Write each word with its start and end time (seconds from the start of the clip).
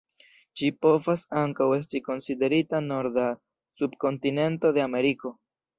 Ĝi 0.61 0.69
povas 0.85 1.25
ankaŭ 1.43 1.67
esti 1.77 2.01
konsiderita 2.09 2.83
norda 2.89 3.29
subkontinento 3.83 4.77
de 4.79 4.89
Ameriko. 4.91 5.39